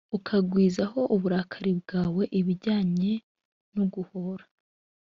[0.17, 3.11] ukangwizaho uburakari bwawe ibyanjye
[3.71, 4.45] ni uguhora